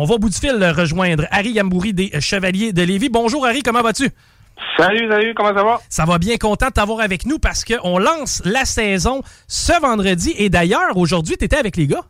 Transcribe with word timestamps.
On 0.00 0.04
va 0.04 0.14
au 0.14 0.18
bout 0.20 0.28
du 0.28 0.38
fil 0.38 0.64
rejoindre 0.64 1.24
Harry 1.32 1.50
Yambouri 1.50 1.92
des 1.92 2.20
Chevaliers 2.20 2.72
de 2.72 2.82
Lévis. 2.82 3.08
Bonjour 3.08 3.44
Harry, 3.44 3.64
comment 3.64 3.82
vas-tu? 3.82 4.08
Salut, 4.76 5.10
salut, 5.10 5.34
comment 5.34 5.52
ça 5.52 5.64
va? 5.64 5.80
Ça 5.88 6.04
va 6.04 6.18
bien, 6.18 6.36
content 6.36 6.68
de 6.68 6.72
t'avoir 6.72 7.00
avec 7.00 7.26
nous 7.26 7.40
parce 7.40 7.64
qu'on 7.64 7.98
lance 7.98 8.40
la 8.44 8.64
saison 8.64 9.22
ce 9.48 9.72
vendredi. 9.80 10.36
Et 10.38 10.50
d'ailleurs, 10.50 10.96
aujourd'hui, 10.96 11.36
tu 11.36 11.46
étais 11.46 11.56
avec 11.56 11.76
les 11.76 11.88
gars? 11.88 12.04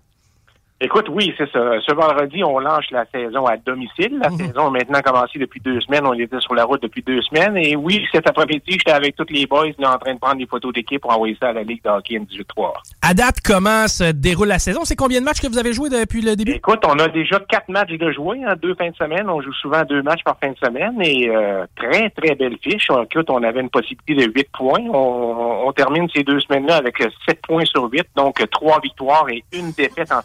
Écoute, 0.80 1.06
oui, 1.10 1.34
c'est 1.36 1.50
ça. 1.50 1.58
Ce 1.84 1.92
vendredi, 1.92 2.44
on 2.44 2.60
lance 2.60 2.84
la 2.92 3.04
saison 3.06 3.44
à 3.46 3.56
domicile. 3.56 4.16
La 4.22 4.30
Mhm. 4.30 4.36
saison 4.38 4.66
a 4.68 4.70
maintenant 4.70 5.00
commencé 5.00 5.36
depuis 5.38 5.60
deux 5.60 5.80
semaines. 5.80 6.06
On 6.06 6.12
était 6.12 6.38
sur 6.38 6.54
la 6.54 6.64
route 6.64 6.80
depuis 6.80 7.02
deux 7.02 7.20
semaines. 7.22 7.56
Et 7.56 7.74
oui, 7.74 8.06
cet 8.12 8.28
après-midi, 8.28 8.62
j'étais 8.72 8.92
avec 8.92 9.16
tous 9.16 9.26
les 9.30 9.44
boys 9.46 9.66
là, 9.78 9.94
en 9.94 9.98
train 9.98 10.14
de 10.14 10.20
prendre 10.20 10.36
des 10.36 10.46
photos 10.46 10.72
d'équipe 10.72 11.00
pour 11.02 11.12
envoyer 11.12 11.36
ça 11.40 11.48
à 11.48 11.52
la 11.52 11.64
Ligue 11.64 11.82
de 11.82 11.90
hockey 11.90 12.14
N18-3. 12.14 12.74
À 13.02 13.12
date, 13.12 13.38
comment 13.44 13.88
se 13.88 14.12
déroule 14.12 14.46
la 14.48 14.60
saison? 14.60 14.82
C'est 14.84 14.94
combien 14.94 15.18
de 15.18 15.24
matchs 15.24 15.40
que 15.40 15.48
vous 15.48 15.58
avez 15.58 15.72
joué 15.72 15.88
depuis 15.88 16.20
le 16.20 16.36
début? 16.36 16.52
Écoute, 16.52 16.84
on 16.86 16.96
a 17.00 17.08
déjà 17.08 17.40
quatre 17.48 17.68
matchs 17.68 17.90
de 17.98 18.12
jouer 18.12 18.38
en 18.46 18.54
deux 18.54 18.76
fins 18.76 18.90
de 18.90 18.94
semaine. 18.96 19.28
On 19.28 19.40
joue 19.42 19.52
souvent 19.54 19.82
deux 19.82 20.02
matchs 20.02 20.22
par 20.22 20.38
fin 20.40 20.50
de 20.52 20.56
semaine 20.64 20.94
et 21.02 21.28
euh, 21.28 21.66
très, 21.74 22.10
très 22.10 22.36
belle 22.36 22.56
fiche. 22.62 22.86
Écoute, 23.10 23.30
on 23.30 23.42
avait 23.42 23.60
une 23.62 23.70
possibilité 23.70 24.14
de 24.14 24.32
huit 24.32 24.48
points. 24.52 24.84
On, 24.92 25.64
on 25.66 25.72
termine 25.72 26.06
ces 26.14 26.22
deux 26.22 26.38
semaines-là 26.38 26.76
avec 26.76 26.98
sept 27.26 27.40
points 27.42 27.64
sur 27.64 27.90
huit, 27.90 28.06
donc 28.14 28.36
trois 28.52 28.78
victoires 28.80 29.28
et 29.28 29.42
une 29.52 29.72
défaite 29.72 30.12
en 30.12 30.22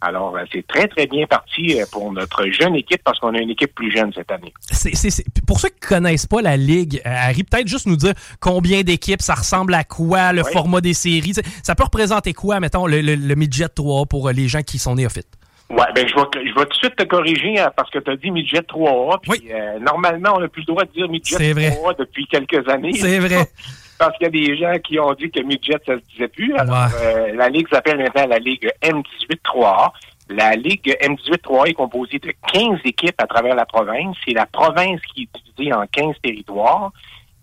Alors, 0.00 0.36
euh, 0.36 0.44
c'est 0.52 0.64
très, 0.64 0.86
très 0.86 1.08
bien 1.08 1.26
parti 1.26 1.80
euh, 1.80 1.84
pour 1.90 2.12
notre 2.12 2.46
jeune 2.52 2.76
équipe 2.76 3.02
parce 3.02 3.18
qu'on 3.18 3.34
a 3.34 3.38
une 3.38 3.50
équipe 3.50 3.74
plus 3.74 3.90
jeune 3.90 4.12
cette 4.14 4.30
année. 4.30 4.54
C'est- 4.70 4.94
c'est- 4.94 5.10
c'est- 5.10 5.24
Pour 5.44 5.58
ceux 5.58 5.70
qui 5.70 5.80
connaissent 5.80 6.26
pas 6.26 6.40
la 6.40 6.56
Ligue, 6.56 7.02
euh, 7.04 7.10
Harry, 7.12 7.42
peut-être 7.42 7.66
juste 7.66 7.86
nous 7.86 7.96
dire 7.96 8.12
combien 8.38 8.82
d'équipes, 8.82 9.20
ça 9.22 9.34
ressemble 9.34 9.74
à 9.74 9.82
quoi, 9.82 10.32
le 10.32 10.42
Oui. 10.44 10.52
format 10.52 10.80
des 10.80 10.94
séries. 10.94 11.34
Ça- 11.64 11.74
peut 11.74 11.82
représenter 11.82 12.32
quoi, 12.32 12.60
mettons, 12.60 12.86
le, 12.86 13.00
le, 13.00 13.16
le 13.16 13.34
midget 13.34 13.68
3 13.68 14.06
pour 14.06 14.30
les 14.30 14.46
gens 14.46 14.62
qui 14.62 14.78
sont 14.78 14.94
néophytes? 14.94 15.26
Ouais, 15.68 15.84
ben 15.94 16.06
je 16.08 16.14
vais, 16.14 16.46
je 16.48 16.54
vais 16.54 16.64
tout 16.64 16.68
de 16.68 16.74
suite 16.74 16.96
te 16.96 17.04
corriger 17.04 17.58
hein, 17.58 17.70
parce 17.76 17.90
que 17.90 17.98
tu 17.98 18.10
as 18.10 18.16
dit 18.16 18.30
midget 18.30 18.60
3A. 18.62 19.18
Puis 19.20 19.50
euh, 19.52 19.78
normalement, 19.80 20.34
on 20.36 20.40
n'a 20.40 20.48
plus 20.48 20.62
le 20.62 20.66
droit 20.66 20.84
de 20.84 20.92
dire 20.92 21.08
midget 21.08 21.36
C'est 21.36 21.52
vrai. 21.52 21.70
3A 21.70 21.94
depuis 21.98 22.24
quelques 22.26 22.66
années. 22.68 22.92
C'est 22.94 23.18
vrai. 23.18 23.50
parce 23.98 24.16
qu'il 24.16 24.26
y 24.26 24.28
a 24.28 24.30
des 24.30 24.56
gens 24.56 24.78
qui 24.78 24.98
ont 24.98 25.12
dit 25.14 25.30
que 25.30 25.40
midget, 25.40 25.78
ça 25.84 25.94
se 25.94 26.02
disait 26.12 26.28
plus. 26.28 26.54
Alors, 26.56 26.88
euh, 27.02 27.34
la 27.34 27.48
Ligue 27.48 27.68
s'appelle 27.68 27.98
maintenant 27.98 28.26
la 28.26 28.38
Ligue 28.38 28.70
M18-3A. 28.82 29.90
La 30.30 30.54
Ligue 30.54 30.96
M18-3A 31.00 31.70
est 31.70 31.74
composée 31.74 32.18
de 32.18 32.32
15 32.52 32.80
équipes 32.84 33.20
à 33.20 33.26
travers 33.26 33.54
la 33.54 33.66
province. 33.66 34.16
C'est 34.26 34.34
la 34.34 34.46
province 34.46 35.00
qui 35.12 35.22
est 35.22 35.40
divisée 35.56 35.72
en 35.72 35.84
15 35.86 36.14
territoires. 36.22 36.92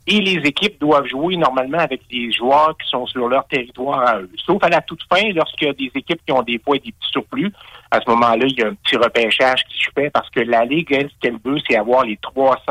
Et 0.07 0.21
les 0.21 0.37
équipes 0.47 0.79
doivent 0.79 1.07
jouer 1.07 1.35
normalement 1.35 1.79
avec 1.79 2.01
des 2.11 2.31
joueurs 2.31 2.77
qui 2.77 2.87
sont 2.87 3.07
sur 3.07 3.27
leur 3.27 3.47
territoire 3.47 4.07
à 4.07 4.19
eux. 4.19 4.29
Sauf 4.37 4.63
à 4.63 4.69
la 4.69 4.81
toute 4.81 5.01
fin, 5.11 5.27
lorsqu'il 5.33 5.67
y 5.67 5.71
a 5.71 5.73
des 5.73 5.91
équipes 5.95 6.21
qui 6.25 6.31
ont 6.31 6.43
des 6.43 6.59
points 6.59 6.75
et 6.75 6.79
des 6.79 6.91
petits 6.91 7.11
surplus, 7.11 7.51
à 7.89 7.99
ce 7.99 8.09
moment-là, 8.11 8.45
il 8.45 8.59
y 8.59 8.61
a 8.61 8.67
un 8.67 8.75
petit 8.75 8.97
repêchage 8.97 9.63
qui 9.63 9.83
se 9.83 9.89
fait 9.95 10.11
parce 10.11 10.29
que 10.29 10.41
la 10.41 10.63
Ligue, 10.63 10.91
elle, 10.91 11.09
ce 11.09 11.15
qu'elle 11.19 11.39
veut, 11.43 11.57
c'est 11.67 11.75
avoir 11.75 12.05
les 12.05 12.17
300 12.17 12.61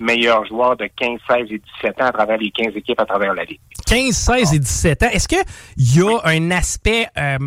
meilleurs 0.00 0.44
joueurs 0.46 0.76
de 0.76 0.88
15, 0.96 1.18
16 1.28 1.46
et 1.50 1.62
17 1.82 2.00
ans 2.02 2.06
à 2.06 2.12
travers 2.12 2.38
les 2.38 2.50
15 2.50 2.74
équipes 2.74 2.98
à 3.00 3.06
travers 3.06 3.34
la 3.34 3.44
Ligue. 3.44 3.60
15, 3.86 4.10
16 4.16 4.54
et 4.54 4.58
17 4.58 5.02
ans. 5.04 5.08
Est-ce 5.12 5.28
qu'il 5.28 5.38
y 5.76 6.00
a 6.02 6.18
un 6.24 6.50
aspect 6.50 7.06
euh, 7.16 7.38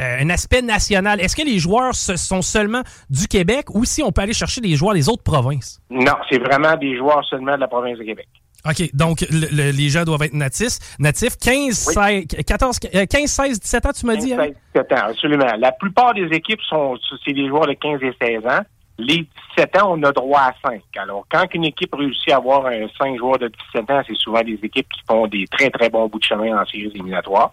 euh, 0.00 0.16
un 0.20 0.30
aspect 0.30 0.62
national? 0.62 1.20
Est-ce 1.20 1.36
que 1.36 1.42
les 1.46 1.58
joueurs 1.58 1.94
sont 1.94 2.42
seulement 2.42 2.82
du 3.10 3.28
Québec 3.28 3.66
ou 3.70 3.84
si 3.84 4.02
on 4.02 4.10
peut 4.10 4.22
aller 4.22 4.32
chercher 4.32 4.60
des 4.60 4.74
joueurs 4.74 4.94
des 4.94 5.08
autres 5.08 5.22
provinces? 5.22 5.80
Non, 5.90 6.14
c'est 6.30 6.38
vraiment 6.38 6.76
des 6.76 6.96
joueurs 6.96 7.24
seulement 7.28 7.54
de 7.54 7.60
la 7.60 7.68
province 7.68 7.98
de 7.98 8.04
Québec. 8.04 8.26
OK, 8.64 8.94
donc 8.94 9.22
le- 9.22 9.48
le- 9.50 9.70
les 9.72 9.88
gens 9.88 10.04
doivent 10.04 10.22
être 10.22 10.34
natifs. 10.34 10.78
natifs 11.00 11.36
15, 11.36 11.74
16, 11.76 12.26
14, 12.46 12.78
euh, 12.94 13.06
15, 13.06 13.28
16, 13.28 13.60
17 13.60 13.86
ans, 13.86 13.90
tu 13.92 14.06
m'as 14.06 14.14
dit? 14.14 14.28
15, 14.30 14.38
Harry? 14.38 14.48
16, 14.50 14.84
17 14.86 14.92
ans, 14.92 15.06
absolument. 15.08 15.56
La 15.58 15.72
plupart 15.72 16.14
des 16.14 16.28
équipes 16.30 16.60
sont, 16.68 16.96
c'est 17.24 17.32
des 17.32 17.48
joueurs 17.48 17.66
de 17.66 17.72
15 17.72 18.00
et 18.02 18.12
16 18.22 18.46
ans. 18.46 18.60
Les 18.98 19.26
17 19.56 19.82
ans, 19.82 19.94
on 19.98 20.02
a 20.02 20.12
droit 20.12 20.40
à 20.40 20.54
5. 20.62 20.82
Alors, 20.96 21.24
quand 21.30 21.44
une 21.54 21.64
équipe 21.64 21.94
réussit 21.94 22.30
à 22.30 22.36
avoir 22.36 22.66
un 22.66 22.86
5 22.98 23.16
joueurs 23.16 23.38
de 23.38 23.48
17 23.72 23.90
ans, 23.90 24.02
c'est 24.06 24.16
souvent 24.16 24.42
des 24.42 24.58
équipes 24.62 24.88
qui 24.88 25.00
font 25.08 25.26
des 25.26 25.46
très, 25.46 25.70
très 25.70 25.88
bons 25.88 26.08
bouts 26.08 26.18
de 26.18 26.24
chemin 26.24 26.60
en 26.60 26.66
séries 26.66 26.92
éliminatoires. 26.94 27.52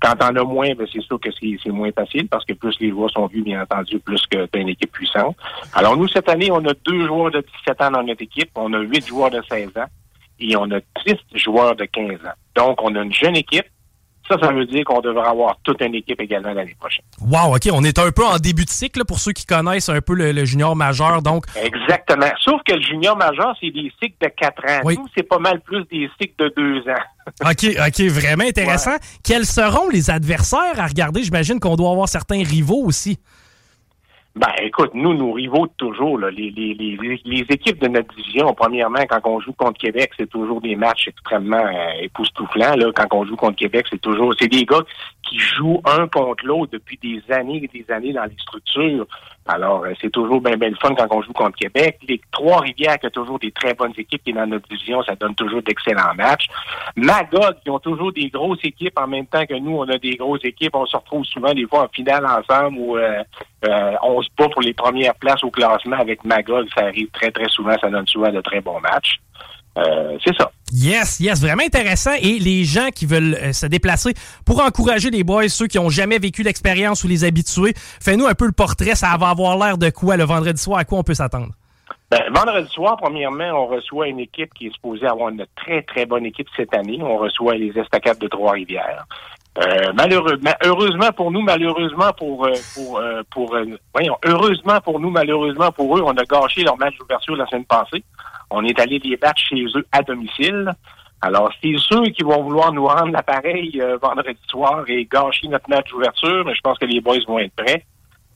Quand 0.00 0.14
on 0.20 0.36
a 0.36 0.44
moins, 0.44 0.72
ben, 0.74 0.86
c'est 0.92 1.02
sûr 1.02 1.18
que 1.18 1.30
c'est 1.32 1.56
c'est 1.62 1.70
moins 1.70 1.90
facile 1.90 2.28
parce 2.28 2.44
que 2.44 2.52
plus 2.52 2.78
les 2.80 2.90
joueurs 2.90 3.10
sont 3.10 3.26
vus, 3.26 3.42
bien 3.42 3.62
entendu, 3.62 3.98
plus 3.98 4.24
que 4.26 4.46
t'as 4.46 4.60
une 4.60 4.68
équipe 4.68 4.92
puissante. 4.92 5.36
Alors, 5.74 5.96
nous, 5.96 6.06
cette 6.06 6.28
année, 6.28 6.50
on 6.50 6.64
a 6.64 6.74
deux 6.84 7.06
joueurs 7.06 7.32
de 7.32 7.44
17 7.64 7.82
ans 7.82 7.90
dans 7.90 8.02
notre 8.04 8.22
équipe. 8.22 8.50
On 8.54 8.72
a 8.72 8.78
huit 8.78 9.06
joueurs 9.06 9.30
de 9.30 9.42
16 9.48 9.70
ans 9.76 9.86
et 10.38 10.56
on 10.56 10.70
a 10.70 10.80
10 11.04 11.16
joueurs 11.34 11.74
de 11.74 11.84
15 11.84 12.12
ans. 12.24 12.38
Donc, 12.54 12.82
on 12.82 12.94
a 12.94 13.02
une 13.02 13.12
jeune 13.12 13.36
équipe. 13.36 13.66
Ça, 14.30 14.36
ça 14.40 14.52
veut 14.52 14.64
dire 14.64 14.84
qu'on 14.84 15.00
devrait 15.00 15.26
avoir 15.26 15.56
toute 15.64 15.82
une 15.82 15.94
équipe 15.96 16.20
également 16.20 16.52
l'année 16.52 16.76
prochaine. 16.78 17.04
Wow, 17.20 17.56
OK, 17.56 17.68
on 17.72 17.82
est 17.82 17.98
un 17.98 18.12
peu 18.12 18.24
en 18.24 18.38
début 18.38 18.64
de 18.64 18.70
cycle 18.70 19.04
pour 19.04 19.18
ceux 19.18 19.32
qui 19.32 19.44
connaissent 19.44 19.88
un 19.88 20.00
peu 20.00 20.14
le, 20.14 20.30
le 20.30 20.44
junior 20.44 20.76
majeur. 20.76 21.20
Donc, 21.20 21.46
Exactement. 21.56 22.30
Sauf 22.40 22.60
que 22.64 22.74
le 22.74 22.80
junior 22.80 23.16
majeur, 23.16 23.56
c'est 23.60 23.70
des 23.70 23.92
cycles 24.00 24.16
de 24.20 24.28
4 24.28 24.64
ans. 24.64 24.80
Oui. 24.84 24.96
Nous, 24.96 25.06
c'est 25.16 25.24
pas 25.24 25.38
mal 25.38 25.60
plus 25.60 25.84
des 25.90 26.08
cycles 26.20 26.34
de 26.38 26.52
2 26.56 26.90
ans. 26.90 27.04
OK, 27.50 27.66
OK, 27.86 28.00
vraiment 28.08 28.44
intéressant. 28.44 28.96
Quels 29.24 29.46
seront 29.46 29.88
les 29.88 30.10
adversaires 30.10 30.78
à 30.78 30.86
regarder? 30.86 31.24
J'imagine 31.24 31.58
qu'on 31.58 31.74
doit 31.74 31.90
avoir 31.90 32.08
certains 32.08 32.44
rivaux 32.44 32.84
aussi. 32.84 33.18
Ben, 34.36 34.52
écoute, 34.62 34.92
nous, 34.94 35.12
nos 35.12 35.32
rivaux 35.32 35.66
toujours, 35.76 36.16
là, 36.16 36.30
les, 36.30 36.50
les, 36.52 36.72
les, 36.74 37.20
les- 37.24 37.46
équipes 37.50 37.80
de 37.80 37.88
notre 37.88 38.14
division, 38.14 38.54
premièrement, 38.54 39.00
quand 39.08 39.20
on 39.24 39.40
joue 39.40 39.52
contre 39.52 39.80
Québec, 39.80 40.12
c'est 40.16 40.30
toujours 40.30 40.60
des 40.60 40.76
matchs 40.76 41.08
extrêmement 41.08 41.56
euh, 41.56 42.00
époustouflants. 42.00 42.76
Là. 42.76 42.92
Quand 42.94 43.08
on 43.12 43.24
joue 43.24 43.34
contre 43.34 43.56
Québec, 43.56 43.86
c'est 43.90 44.00
toujours 44.00 44.32
c'est 44.38 44.46
des 44.46 44.64
gars 44.64 44.82
qui 45.28 45.36
jouent 45.38 45.82
un 45.84 46.06
contre 46.06 46.46
l'autre 46.46 46.72
depuis 46.72 46.96
des 47.02 47.20
années 47.34 47.60
et 47.64 47.68
des 47.82 47.92
années 47.92 48.12
dans 48.12 48.24
les 48.24 48.36
structures. 48.38 49.06
Alors, 49.48 49.84
euh, 49.84 49.94
c'est 50.00 50.10
toujours 50.10 50.40
bien, 50.40 50.56
bien 50.56 50.68
le 50.70 50.76
fun 50.76 50.94
quand 50.94 51.08
on 51.10 51.22
joue 51.22 51.32
contre 51.32 51.56
Québec. 51.58 51.98
Les 52.08 52.20
Trois-Rivières, 52.30 53.00
qui 53.00 53.06
a 53.06 53.10
toujours 53.10 53.40
des 53.40 53.50
très 53.50 53.74
bonnes 53.74 53.94
équipes 53.98 54.22
qui 54.22 54.30
est 54.30 54.34
dans 54.34 54.46
notre 54.46 54.68
division, 54.68 55.02
ça 55.02 55.16
donne 55.16 55.34
toujours 55.34 55.62
d'excellents 55.62 56.14
matchs. 56.16 56.46
Magog, 56.94 57.56
qui 57.64 57.70
ont 57.70 57.80
toujours 57.80 58.12
des 58.12 58.28
grosses 58.28 58.64
équipes 58.64 58.96
en 58.96 59.08
même 59.08 59.26
temps 59.26 59.44
que 59.44 59.54
nous, 59.58 59.76
on 59.76 59.88
a 59.88 59.98
des 59.98 60.14
grosses 60.14 60.44
équipes. 60.44 60.76
On 60.76 60.86
se 60.86 60.96
retrouve 60.96 61.24
souvent 61.24 61.52
des 61.52 61.66
fois 61.66 61.84
en 61.84 61.88
finale 61.88 62.24
ensemble 62.26 62.78
où 62.78 62.96
euh, 62.96 63.22
euh, 63.64 63.92
on 64.02 64.22
se 64.22 64.28
bat 64.38 64.48
pour 64.48 64.62
les 64.62 64.74
premières 64.74 65.14
places 65.14 65.44
au 65.44 65.50
classement 65.50 65.96
avec 65.98 66.24
Magog. 66.24 66.66
Ça 66.76 66.84
arrive 66.84 67.08
très, 67.12 67.30
très 67.30 67.48
souvent. 67.48 67.76
Ça 67.80 67.90
donne 67.90 68.06
souvent 68.06 68.30
de 68.30 68.40
très 68.40 68.60
bons 68.60 68.80
matchs. 68.80 69.20
Euh, 69.78 70.18
c'est 70.24 70.34
ça. 70.36 70.50
Yes, 70.72 71.20
yes, 71.20 71.40
vraiment 71.40 71.62
intéressant. 71.62 72.12
Et 72.20 72.38
les 72.38 72.64
gens 72.64 72.88
qui 72.94 73.06
veulent 73.06 73.36
euh, 73.40 73.52
se 73.52 73.66
déplacer 73.66 74.14
pour 74.44 74.62
encourager 74.62 75.10
les 75.10 75.24
boys, 75.24 75.48
ceux 75.48 75.66
qui 75.66 75.78
ont 75.78 75.90
jamais 75.90 76.18
vécu 76.18 76.42
l'expérience 76.42 77.04
ou 77.04 77.08
les 77.08 77.24
habitués, 77.24 77.74
fais-nous 77.76 78.26
un 78.26 78.34
peu 78.34 78.46
le 78.46 78.52
portrait. 78.52 78.94
Ça 78.94 79.16
va 79.18 79.28
avoir 79.28 79.56
l'air 79.58 79.78
de 79.78 79.90
quoi 79.90 80.16
le 80.16 80.24
vendredi 80.24 80.60
soir? 80.60 80.78
À 80.78 80.84
quoi 80.84 80.98
on 80.98 81.02
peut 81.02 81.14
s'attendre? 81.14 81.52
Ben, 82.10 82.22
vendredi 82.32 82.68
soir, 82.72 82.96
premièrement, 83.00 83.50
on 83.62 83.66
reçoit 83.68 84.08
une 84.08 84.18
équipe 84.18 84.52
qui 84.54 84.66
est 84.66 84.74
supposée 84.74 85.06
avoir 85.06 85.28
une 85.28 85.46
très, 85.54 85.82
très 85.82 86.06
bonne 86.06 86.26
équipe 86.26 86.48
cette 86.56 86.74
année. 86.74 86.98
On 87.00 87.16
reçoit 87.16 87.54
les 87.54 87.70
Estacades 87.78 88.18
de 88.18 88.26
Trois-Rivières. 88.26 89.06
Euh, 89.58 89.92
malheureusement, 89.94 90.52
heureusement 90.64 91.10
pour 91.12 91.32
nous, 91.32 91.40
malheureusement 91.40 92.12
pour 92.16 92.46
euh, 92.46 92.52
pour 92.74 92.98
euh, 92.98 93.22
pour 93.30 93.54
euh, 93.56 93.64
voyons, 93.92 94.16
heureusement 94.24 94.80
pour 94.80 95.00
nous, 95.00 95.10
malheureusement 95.10 95.72
pour 95.72 95.98
eux, 95.98 96.02
on 96.04 96.16
a 96.16 96.24
gâché 96.24 96.62
leur 96.62 96.78
match 96.78 96.96
d'ouverture 96.98 97.34
la 97.34 97.46
semaine 97.46 97.64
passée. 97.64 98.04
On 98.50 98.64
est 98.64 98.78
allé 98.78 99.00
les 99.00 99.16
battre 99.16 99.40
chez 99.40 99.64
eux 99.74 99.86
à 99.92 100.02
domicile. 100.02 100.72
Alors, 101.22 101.52
c'est 101.62 101.76
sûr 101.76 102.02
qu'ils 102.04 102.24
vont 102.24 102.42
vouloir 102.42 102.72
nous 102.72 102.86
rendre 102.86 103.12
l'appareil 103.12 103.80
euh, 103.80 103.98
vendredi 104.00 104.40
soir 104.48 104.84
et 104.88 105.04
gâcher 105.04 105.48
notre 105.48 105.68
match 105.68 105.90
d'ouverture, 105.90 106.44
mais 106.46 106.54
je 106.54 106.60
pense 106.62 106.78
que 106.78 106.86
les 106.86 107.00
boys 107.00 107.18
vont 107.28 107.38
être 107.38 107.54
prêts. 107.54 107.84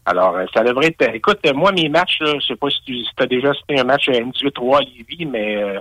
Alors, 0.05 0.37
ça 0.52 0.62
devrait 0.62 0.88
être... 0.88 1.14
Écoute, 1.14 1.38
moi, 1.55 1.72
mes 1.72 1.88
matchs, 1.88 2.19
là, 2.20 2.34
je 2.38 2.46
sais 2.46 2.56
pas 2.56 2.69
si 2.69 2.82
tu 2.84 3.05
as 3.19 3.26
déjà 3.26 3.55
cité 3.55 3.81
un 3.81 3.84
match 3.84 4.08
à 4.11 4.12
N18-3 4.12 4.76
à 4.76 4.81
Lévis, 4.81 5.25
mais 5.25 5.56
euh, 5.56 5.81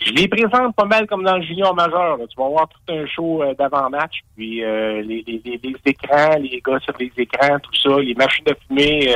je 0.00 0.12
les 0.12 0.28
présente 0.28 0.74
pas 0.76 0.84
mal 0.84 1.06
comme 1.06 1.24
dans 1.24 1.36
le 1.36 1.42
junior 1.42 1.74
majeur. 1.74 2.18
Tu 2.28 2.36
vas 2.36 2.48
voir 2.48 2.68
tout 2.68 2.92
un 2.92 3.06
show 3.06 3.42
d'avant-match, 3.58 4.20
puis 4.36 4.60
les, 4.60 5.02
les, 5.26 5.40
les, 5.44 5.76
écrans, 5.86 6.36
les 6.38 6.62
gars 6.64 6.78
sur 6.80 6.94
les 6.98 7.12
écrans, 7.16 7.58
tout 7.60 7.74
ça, 7.74 7.98
les 7.98 8.14
machines 8.14 8.44
de 8.44 8.56
fumée 8.66 9.14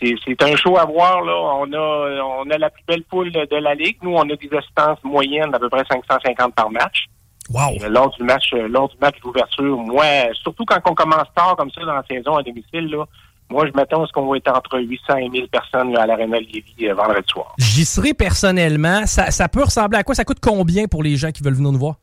c'est 0.00 0.42
un 0.42 0.56
show 0.56 0.76
à 0.76 0.84
voir. 0.84 1.22
Là. 1.22 1.34
On 1.60 1.72
a 1.72 2.22
on 2.22 2.50
a 2.50 2.58
la 2.58 2.70
plus 2.70 2.82
belle 2.86 3.04
poule 3.04 3.30
de 3.30 3.56
la 3.56 3.74
Ligue. 3.74 3.98
Nous, 4.02 4.12
on 4.12 4.22
a 4.22 4.36
des 4.36 4.50
assistances 4.56 5.02
moyennes 5.04 5.50
d'à 5.50 5.58
peu 5.58 5.68
près 5.68 5.84
550 5.90 6.54
par 6.54 6.70
match. 6.70 7.06
Wow. 7.48 7.78
lors 7.88 8.10
du 8.10 8.24
match, 8.24 8.52
lors 8.52 8.88
du 8.88 8.96
match 9.00 9.20
d'ouverture, 9.20 9.76
moi, 9.78 10.04
surtout 10.42 10.64
quand 10.64 10.80
on 10.90 10.94
commence 10.94 11.28
tard 11.32 11.54
comme 11.56 11.70
ça 11.70 11.80
dans 11.82 11.94
la 11.94 12.02
saison 12.10 12.34
à 12.34 12.42
domicile, 12.42 12.88
là, 12.88 13.04
moi, 13.50 13.66
je 13.66 13.72
m'attends 13.72 14.02
à 14.02 14.06
ce 14.06 14.12
qu'on 14.12 14.28
va 14.28 14.36
être 14.36 14.48
entre 14.48 14.78
800 14.80 15.16
et 15.16 15.28
1000 15.28 15.48
personnes 15.48 15.96
à 15.96 16.06
l'Arena 16.06 16.38
Lévis 16.40 16.88
euh, 16.88 16.94
vendredi 16.94 17.26
soir. 17.28 17.54
J'y 17.58 17.84
serai 17.84 18.12
personnellement. 18.12 19.06
Ça 19.06 19.48
peut 19.48 19.62
ressembler 19.62 19.98
à 19.98 20.02
quoi? 20.02 20.14
Ça 20.14 20.24
coûte 20.24 20.40
combien 20.40 20.86
pour 20.86 21.02
les 21.02 21.16
gens 21.16 21.30
qui 21.30 21.42
veulent 21.42 21.54
venir 21.54 21.72
nous 21.72 21.78
voir? 21.78 21.96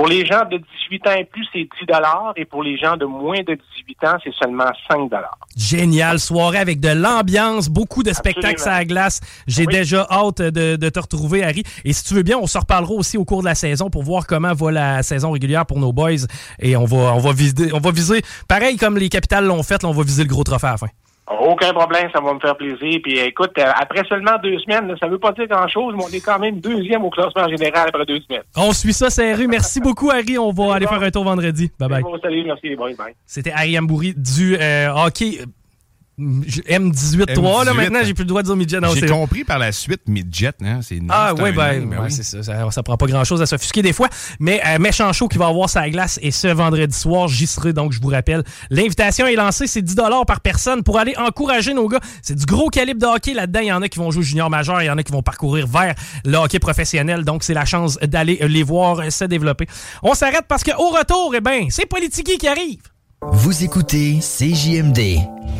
Pour 0.00 0.08
les 0.08 0.24
gens 0.24 0.46
de 0.50 0.56
18 0.56 1.06
ans 1.08 1.12
et 1.18 1.24
plus, 1.26 1.46
c'est 1.52 1.58
10 1.58 1.68
et 2.36 2.46
pour 2.46 2.62
les 2.62 2.78
gens 2.78 2.96
de 2.96 3.04
moins 3.04 3.40
de 3.40 3.58
18 3.76 4.04
ans, 4.04 4.16
c'est 4.24 4.32
seulement 4.32 4.64
5 4.90 5.10
Génial. 5.54 6.18
Soirée 6.18 6.56
avec 6.56 6.80
de 6.80 6.88
l'ambiance, 6.88 7.68
beaucoup 7.68 8.02
de 8.02 8.10
spectacles 8.14 8.66
à 8.66 8.78
la 8.78 8.84
glace. 8.86 9.20
J'ai 9.46 9.66
déjà 9.66 10.06
hâte 10.10 10.40
de, 10.40 10.76
de, 10.76 10.88
te 10.88 11.00
retrouver, 11.00 11.44
Harry. 11.44 11.64
Et 11.84 11.92
si 11.92 12.02
tu 12.02 12.14
veux 12.14 12.22
bien, 12.22 12.38
on 12.38 12.46
se 12.46 12.56
reparlera 12.56 12.94
aussi 12.94 13.18
au 13.18 13.26
cours 13.26 13.42
de 13.42 13.48
la 13.48 13.54
saison 13.54 13.90
pour 13.90 14.02
voir 14.02 14.26
comment 14.26 14.54
va 14.54 14.72
la 14.72 15.02
saison 15.02 15.32
régulière 15.32 15.66
pour 15.66 15.78
nos 15.78 15.92
boys. 15.92 16.24
Et 16.60 16.76
on 16.76 16.86
va, 16.86 17.12
on 17.14 17.18
va, 17.18 17.32
viser, 17.34 17.70
on 17.74 17.80
va 17.80 17.90
viser, 17.90 18.22
pareil 18.48 18.78
comme 18.78 18.96
les 18.96 19.10
capitales 19.10 19.44
l'ont 19.44 19.62
fait, 19.62 19.84
on 19.84 19.92
va 19.92 20.02
viser 20.02 20.22
le 20.22 20.30
gros 20.30 20.44
trophée 20.44 20.68
à 20.68 20.70
la 20.70 20.78
fin. 20.78 20.88
Aucun 21.38 21.72
problème, 21.72 22.08
ça 22.12 22.20
va 22.20 22.34
me 22.34 22.40
faire 22.40 22.56
plaisir. 22.56 23.00
Puis 23.02 23.18
écoute, 23.18 23.52
euh, 23.58 23.70
après 23.80 24.02
seulement 24.08 24.36
deux 24.42 24.58
semaines, 24.58 24.92
ça 24.98 25.06
ne 25.06 25.12
veut 25.12 25.18
pas 25.18 25.30
dire 25.32 25.46
grand-chose, 25.46 25.94
mais 25.96 26.04
on 26.04 26.08
est 26.08 26.20
quand 26.20 26.40
même 26.40 26.58
deuxième 26.60 27.04
au 27.04 27.10
classement 27.10 27.48
général 27.48 27.88
après 27.88 28.04
deux 28.04 28.20
semaines. 28.20 28.42
On 28.56 28.72
suit 28.72 28.92
ça, 28.92 29.10
serré. 29.10 29.46
Merci 29.46 29.80
beaucoup, 29.86 30.10
Harry. 30.10 30.38
On 30.38 30.50
va 30.50 30.74
aller 30.74 30.86
faire 30.86 31.02
un 31.02 31.10
tour 31.10 31.24
vendredi. 31.24 31.70
Bye 31.78 31.88
bye. 31.88 32.02
salut, 32.20 32.44
merci. 32.44 32.74
Bye 32.74 32.96
bye. 32.96 33.14
C'était 33.24 33.52
Harry 33.52 33.78
Ambouri 33.78 34.14
du 34.16 34.56
euh, 34.56 34.92
hockey 34.92 35.38
M18-3, 36.20 37.64
là, 37.64 37.74
maintenant, 37.74 38.00
j'ai 38.04 38.14
plus 38.14 38.24
le 38.24 38.28
droit 38.28 38.42
de 38.42 38.46
dire 38.46 38.56
midget. 38.56 38.78
J'ai 38.94 39.06
compris 39.06 39.44
par 39.44 39.58
la 39.58 39.72
suite 39.72 40.02
midget, 40.06 40.52
hein? 40.62 40.80
C'est 40.82 41.00
Ah, 41.08 41.32
oui, 41.38 41.52
ben, 41.52 41.88
ben 41.88 42.10
c'est 42.10 42.22
ça, 42.22 42.42
ça, 42.42 42.70
ça. 42.70 42.82
prend 42.82 42.96
pas 42.96 43.06
grand-chose 43.06 43.40
à 43.42 43.46
s'offusquer 43.46 43.82
des 43.82 43.92
fois. 43.92 44.08
Mais 44.38 44.60
euh, 44.66 44.78
méchant 44.78 45.12
show 45.12 45.28
qui 45.28 45.38
va 45.38 45.46
avoir 45.46 45.68
sa 45.68 45.88
glace 45.88 46.18
et 46.22 46.30
ce 46.30 46.48
vendredi 46.48 46.96
soir, 46.96 47.28
j'y 47.28 47.46
serai, 47.46 47.72
donc 47.72 47.92
je 47.92 48.00
vous 48.00 48.08
rappelle. 48.08 48.44
L'invitation 48.70 49.26
est 49.26 49.36
lancée, 49.36 49.66
c'est 49.66 49.82
10 49.82 49.96
par 50.26 50.40
personne 50.40 50.82
pour 50.82 50.98
aller 50.98 51.14
encourager 51.16 51.74
nos 51.74 51.88
gars. 51.88 52.00
C'est 52.22 52.36
du 52.36 52.44
gros 52.44 52.68
calibre 52.68 53.00
de 53.00 53.06
hockey 53.06 53.34
là-dedans. 53.34 53.60
Il 53.60 53.68
y 53.68 53.72
en 53.72 53.82
a 53.82 53.88
qui 53.88 53.98
vont 53.98 54.10
jouer 54.10 54.22
junior 54.22 54.50
majeur, 54.50 54.82
il 54.82 54.86
y 54.86 54.90
en 54.90 54.98
a 54.98 55.02
qui 55.02 55.12
vont 55.12 55.22
parcourir 55.22 55.66
vers 55.66 55.94
le 56.24 56.36
hockey 56.36 56.58
professionnel. 56.58 57.24
Donc, 57.24 57.42
c'est 57.42 57.54
la 57.54 57.64
chance 57.64 57.98
d'aller 57.98 58.38
les 58.48 58.62
voir 58.62 59.10
se 59.10 59.24
développer. 59.24 59.66
On 60.02 60.14
s'arrête 60.14 60.44
parce 60.48 60.64
qu'au 60.64 60.90
retour, 60.90 61.34
eh 61.36 61.40
ben, 61.40 61.66
c'est 61.70 61.86
Politiki 61.86 62.38
qui 62.38 62.48
arrive. 62.48 62.80
Vous 63.22 63.64
écoutez 63.64 64.18
CJMD. 64.20 65.59